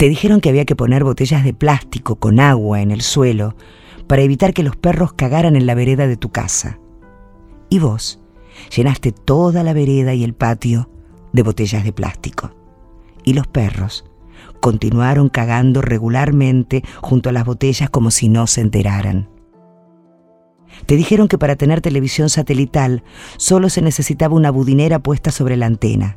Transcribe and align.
Te 0.00 0.08
dijeron 0.08 0.40
que 0.40 0.48
había 0.48 0.64
que 0.64 0.76
poner 0.76 1.04
botellas 1.04 1.44
de 1.44 1.52
plástico 1.52 2.16
con 2.16 2.40
agua 2.40 2.80
en 2.80 2.90
el 2.90 3.02
suelo 3.02 3.54
para 4.06 4.22
evitar 4.22 4.54
que 4.54 4.62
los 4.62 4.74
perros 4.74 5.12
cagaran 5.12 5.56
en 5.56 5.66
la 5.66 5.74
vereda 5.74 6.06
de 6.06 6.16
tu 6.16 6.30
casa. 6.30 6.78
Y 7.68 7.80
vos 7.80 8.18
llenaste 8.74 9.12
toda 9.12 9.62
la 9.62 9.74
vereda 9.74 10.14
y 10.14 10.24
el 10.24 10.32
patio 10.32 10.88
de 11.34 11.42
botellas 11.42 11.84
de 11.84 11.92
plástico. 11.92 12.50
Y 13.24 13.34
los 13.34 13.46
perros 13.46 14.06
continuaron 14.60 15.28
cagando 15.28 15.82
regularmente 15.82 16.82
junto 17.02 17.28
a 17.28 17.32
las 17.32 17.44
botellas 17.44 17.90
como 17.90 18.10
si 18.10 18.30
no 18.30 18.46
se 18.46 18.62
enteraran. 18.62 19.28
Te 20.86 20.96
dijeron 20.96 21.28
que 21.28 21.36
para 21.36 21.56
tener 21.56 21.82
televisión 21.82 22.30
satelital 22.30 23.04
solo 23.36 23.68
se 23.68 23.82
necesitaba 23.82 24.34
una 24.34 24.50
budinera 24.50 24.98
puesta 25.00 25.30
sobre 25.30 25.58
la 25.58 25.66
antena. 25.66 26.14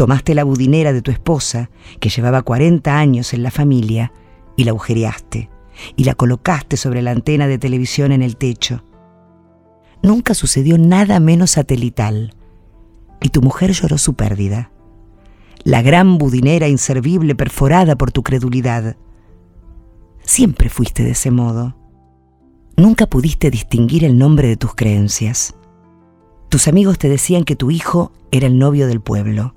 Tomaste 0.00 0.34
la 0.34 0.44
budinera 0.44 0.94
de 0.94 1.02
tu 1.02 1.10
esposa, 1.10 1.68
que 1.98 2.08
llevaba 2.08 2.40
40 2.40 2.98
años 2.98 3.34
en 3.34 3.42
la 3.42 3.50
familia, 3.50 4.14
y 4.56 4.64
la 4.64 4.70
agujereaste, 4.70 5.50
y 5.94 6.04
la 6.04 6.14
colocaste 6.14 6.78
sobre 6.78 7.02
la 7.02 7.10
antena 7.10 7.46
de 7.46 7.58
televisión 7.58 8.10
en 8.10 8.22
el 8.22 8.38
techo. 8.38 8.82
Nunca 10.02 10.32
sucedió 10.32 10.78
nada 10.78 11.20
menos 11.20 11.50
satelital, 11.50 12.32
y 13.20 13.28
tu 13.28 13.42
mujer 13.42 13.72
lloró 13.72 13.98
su 13.98 14.14
pérdida. 14.14 14.70
La 15.64 15.82
gran 15.82 16.16
budinera 16.16 16.66
inservible 16.66 17.34
perforada 17.34 17.94
por 17.96 18.10
tu 18.10 18.22
credulidad. 18.22 18.96
Siempre 20.24 20.70
fuiste 20.70 21.04
de 21.04 21.10
ese 21.10 21.30
modo 21.30 21.76
nunca 22.74 23.04
pudiste 23.04 23.50
distinguir 23.50 24.06
el 24.06 24.16
nombre 24.16 24.48
de 24.48 24.56
tus 24.56 24.74
creencias. 24.74 25.54
Tus 26.48 26.68
amigos 26.68 26.96
te 26.96 27.10
decían 27.10 27.44
que 27.44 27.54
tu 27.54 27.70
hijo 27.70 28.12
era 28.30 28.46
el 28.46 28.58
novio 28.58 28.86
del 28.86 29.02
pueblo, 29.02 29.54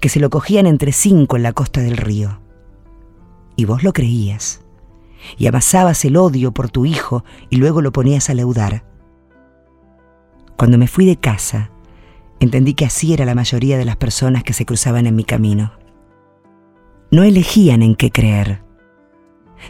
que 0.00 0.08
se 0.08 0.20
lo 0.20 0.30
cogían 0.30 0.66
entre 0.66 0.92
cinco 0.92 1.36
en 1.36 1.42
la 1.42 1.52
costa 1.52 1.80
del 1.80 1.96
río. 1.96 2.40
Y 3.56 3.64
vos 3.64 3.82
lo 3.82 3.92
creías, 3.92 4.62
y 5.36 5.46
amasabas 5.46 6.04
el 6.04 6.16
odio 6.16 6.52
por 6.52 6.70
tu 6.70 6.86
hijo 6.86 7.24
y 7.50 7.56
luego 7.56 7.82
lo 7.82 7.92
ponías 7.92 8.30
a 8.30 8.34
leudar. 8.34 8.84
Cuando 10.56 10.78
me 10.78 10.88
fui 10.88 11.06
de 11.06 11.16
casa, 11.16 11.70
entendí 12.40 12.74
que 12.74 12.84
así 12.84 13.12
era 13.12 13.24
la 13.24 13.34
mayoría 13.34 13.78
de 13.78 13.84
las 13.84 13.96
personas 13.96 14.44
que 14.44 14.52
se 14.52 14.64
cruzaban 14.64 15.06
en 15.06 15.16
mi 15.16 15.24
camino. 15.24 15.72
No 17.10 17.22
elegían 17.22 17.82
en 17.82 17.94
qué 17.94 18.10
creer 18.10 18.68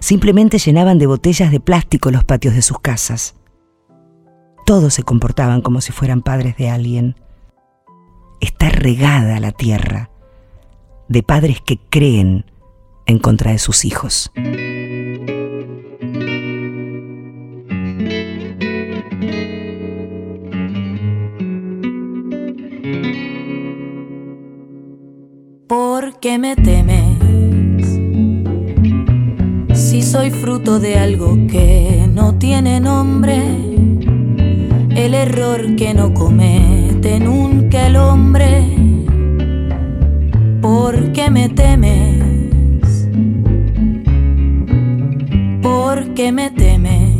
Simplemente 0.00 0.58
llenaban 0.58 0.98
de 0.98 1.06
botellas 1.06 1.50
de 1.50 1.60
plástico 1.60 2.10
los 2.10 2.24
patios 2.24 2.54
de 2.54 2.62
sus 2.62 2.78
casas. 2.80 3.34
Todos 4.64 4.94
se 4.94 5.02
comportaban 5.02 5.62
como 5.62 5.80
si 5.80 5.92
fueran 5.92 6.22
padres 6.22 6.56
de 6.56 6.70
alguien. 6.70 7.16
Está 8.40 8.68
regada 8.70 9.40
la 9.40 9.52
tierra 9.52 10.10
de 11.08 11.22
padres 11.22 11.60
que 11.60 11.78
creen 11.90 12.44
en 13.06 13.18
contra 13.18 13.52
de 13.52 13.58
sus 13.58 13.84
hijos. 13.84 14.30
¿Por 25.66 26.20
qué 26.20 26.38
me 26.38 26.56
temes? 26.56 27.18
si 29.78 30.02
soy 30.02 30.30
fruto 30.30 30.80
de 30.80 30.98
algo 30.98 31.34
que 31.50 32.06
no 32.12 32.34
tiene 32.34 32.78
nombre, 32.78 33.42
el 34.94 35.14
error 35.14 35.76
que 35.76 35.94
no 35.94 36.12
comete 36.12 37.18
nunca 37.18 37.86
el 37.86 37.96
hombre, 37.96 38.27
qué 41.28 41.32
me 41.32 41.48
temes? 41.50 43.08
¿Por 45.60 46.14
qué 46.14 46.32
me 46.32 46.50
temes? 46.50 47.18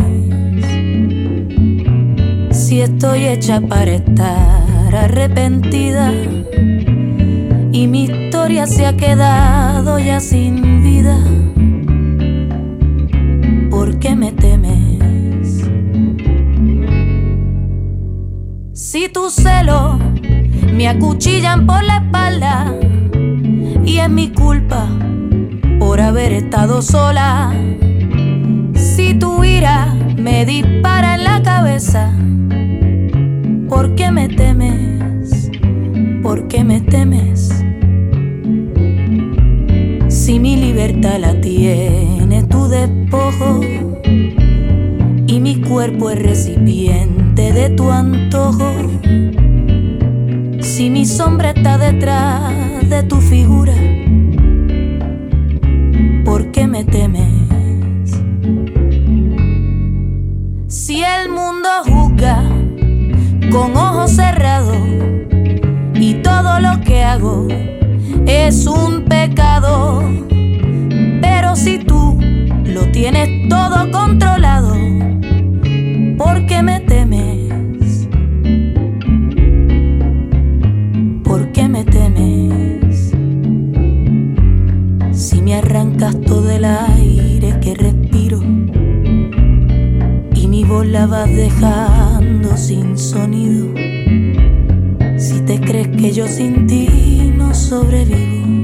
Si 2.51 2.81
estoy 2.81 3.27
hecha 3.27 3.61
para 3.61 3.93
estar 3.93 4.97
arrepentida 4.97 6.11
y 7.71 7.87
mi 7.87 8.05
historia 8.05 8.67
se 8.67 8.87
ha 8.87 8.97
quedado 8.97 9.99
ya 9.99 10.21
sin 10.21 10.83
vida. 10.83 11.19
¿por 13.69 13.99
qué 13.99 14.17
me 14.17 14.33
temes? 14.33 15.69
Si 18.73 19.11
tus 19.11 19.35
celos 19.35 19.99
me 20.73 20.89
acuchillan 20.89 21.67
por 21.67 21.85
la 21.85 21.99
espalda 21.99 22.88
y 23.89 24.01
es 24.01 24.11
mi 24.11 24.29
culpa 24.29 24.87
por 25.79 25.99
haber 26.01 26.33
estado 26.33 26.83
sola. 26.83 27.55
Si 28.75 29.15
tu 29.15 29.43
ira 29.43 29.95
me 30.17 30.45
dispara 30.45 31.15
en 31.15 31.25
la 31.25 31.43
cabeza, 31.43 32.13
¿por 33.69 33.95
qué 33.95 34.11
me 34.11 34.29
temes? 34.29 35.51
¿Por 36.23 36.49
qué 36.49 36.65
me 36.65 36.83
temes? 36.83 37.65
Si 40.09 40.39
mi 40.39 40.57
libertad 40.57 41.19
la 41.19 41.41
tiene 41.41 42.43
tu 42.45 42.69
despojo 42.69 43.61
y 45.27 45.41
mi 45.41 45.63
cuerpo 45.63 46.11
es 46.11 46.23
recipiente 46.23 47.55
de 47.55 47.71
tu 47.71 47.91
antojo. 47.91 48.71
Si 50.61 50.91
mi 50.91 51.07
sombra 51.07 51.51
está 51.51 51.79
detrás 51.79 52.68
de 52.89 53.03
tu 53.03 53.21
figura, 53.21 53.75
¿por 56.25 56.51
qué 56.51 56.67
me 56.67 56.85
temes? 56.85 58.21
Si 60.69 61.03
el 61.03 61.29
mundo 61.29 61.69
juzga 61.85 62.43
con 63.51 63.77
ojos 63.77 64.13
cerrados 64.13 64.77
y 65.95 66.15
todo 66.15 66.61
lo 66.61 66.81
que 66.81 67.03
hago 67.05 67.49
es 68.27 68.67
un 68.67 69.05
pecado. 69.05 70.03
Pero 71.21 71.57
si 71.57 71.79
tú 71.79 72.19
lo 72.65 72.91
tienes 72.91 73.49
todo 73.49 73.91
controlado, 73.91 74.28
voz 90.69 90.87
la 90.87 91.07
vas 91.07 91.35
dejando 91.35 92.57
sin 92.57 92.99
sonido. 92.99 93.67
Si 95.17 95.41
te 95.41 95.59
crees 95.61 95.89
que 95.89 96.13
yo 96.13 96.29
sin 96.29 96.67
ti 96.67 96.89
sobrevivo. 97.69 98.58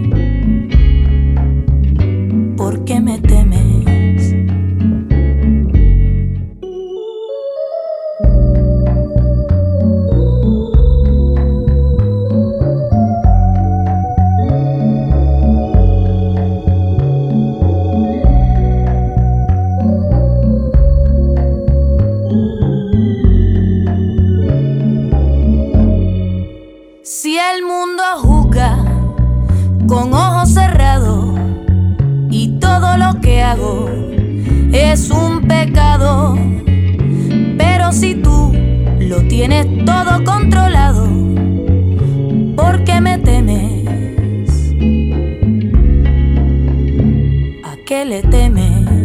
Si 27.25 27.39
el 27.39 27.63
mundo 27.63 28.03
con 29.87 30.13
ojos 30.13 30.53
cerrados 30.53 31.41
y 32.31 32.59
todo 32.61 32.99
lo 32.99 33.19
que 33.23 33.41
hago 33.41 33.89
es 34.71 35.09
un 35.09 35.41
pecado. 35.49 36.37
Pero 37.57 37.93
si 37.93 38.17
tú 38.17 38.53
lo 38.99 39.23
tienes 39.27 39.67
todo 39.87 40.23
controlado, 40.23 41.09
¿por 42.57 42.85
qué 42.85 43.01
me 43.01 43.17
temes? 43.17 43.87
¿A 47.65 47.75
qué 47.87 48.05
le 48.05 48.21
temes? 48.21 49.04